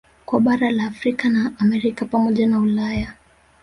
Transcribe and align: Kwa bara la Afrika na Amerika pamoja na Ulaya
Kwa 0.25 0.39
bara 0.41 0.71
la 0.71 0.85
Afrika 0.85 1.29
na 1.29 1.53
Amerika 1.59 2.05
pamoja 2.05 2.47
na 2.47 2.59
Ulaya 2.59 3.13